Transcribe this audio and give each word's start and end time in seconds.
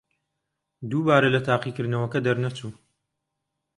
دووبارە 0.89 1.27
لە 1.35 1.39
تاقیکردنەوەکە 1.47 2.19
دەرنەچوو. 2.25 2.71